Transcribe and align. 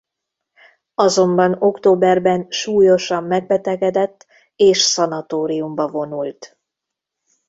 Azonban 0.95 1.55
októberben 1.59 2.47
súlyosan 2.49 3.23
megbetegedett 3.23 4.25
és 4.55 4.77
szanatóriumba 4.81 5.87
vonult. 5.87 6.59